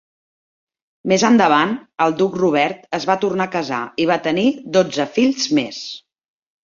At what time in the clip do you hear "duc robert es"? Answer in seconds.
2.23-3.05